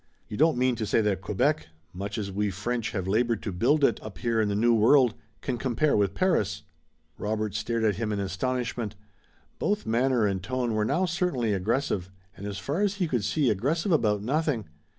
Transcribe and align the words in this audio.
"You 0.27 0.35
don't 0.35 0.57
mean 0.57 0.75
to 0.77 0.85
say 0.87 0.99
that 1.01 1.21
Quebec, 1.21 1.67
much 1.93 2.17
as 2.17 2.31
we 2.31 2.49
French 2.49 2.89
have 2.89 3.07
labored 3.07 3.43
to 3.43 3.51
build 3.51 3.83
it 3.83 4.01
up 4.01 4.17
here 4.17 4.41
in 4.41 4.49
the 4.49 4.55
New 4.55 4.73
World, 4.73 5.13
can 5.41 5.59
compare 5.59 5.95
with 5.95 6.15
Paris?" 6.15 6.63
Robert 7.19 7.53
stared 7.53 7.83
at 7.83 7.97
him 7.97 8.11
in 8.11 8.19
astonishment. 8.19 8.95
Both 9.59 9.85
manner 9.85 10.25
and 10.25 10.41
tone 10.41 10.73
were 10.73 10.85
now 10.85 11.05
certainly 11.05 11.53
aggressive, 11.53 12.09
and 12.35 12.47
as 12.47 12.57
far 12.57 12.81
as 12.81 12.95
he 12.95 13.07
could 13.07 13.23
see 13.23 13.51
aggressive 13.51 13.91
about 13.91 14.23
nothing. 14.23 14.65